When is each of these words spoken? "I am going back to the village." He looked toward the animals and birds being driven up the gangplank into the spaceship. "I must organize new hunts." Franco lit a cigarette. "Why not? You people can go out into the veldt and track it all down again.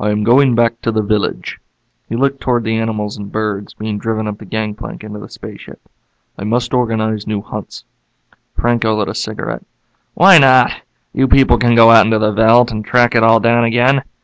"I 0.00 0.10
am 0.10 0.24
going 0.24 0.56
back 0.56 0.80
to 0.80 0.90
the 0.90 1.00
village." 1.00 1.60
He 2.08 2.16
looked 2.16 2.40
toward 2.40 2.64
the 2.64 2.74
animals 2.76 3.16
and 3.16 3.30
birds 3.30 3.72
being 3.72 3.98
driven 3.98 4.26
up 4.26 4.38
the 4.38 4.44
gangplank 4.44 5.04
into 5.04 5.20
the 5.20 5.28
spaceship. 5.28 5.80
"I 6.36 6.42
must 6.42 6.74
organize 6.74 7.24
new 7.28 7.40
hunts." 7.40 7.84
Franco 8.56 8.96
lit 8.96 9.06
a 9.06 9.14
cigarette. 9.14 9.62
"Why 10.14 10.38
not? 10.38 10.72
You 11.12 11.28
people 11.28 11.56
can 11.56 11.76
go 11.76 11.92
out 11.92 12.04
into 12.04 12.18
the 12.18 12.32
veldt 12.32 12.72
and 12.72 12.84
track 12.84 13.14
it 13.14 13.22
all 13.22 13.38
down 13.38 13.62
again. 13.62 14.02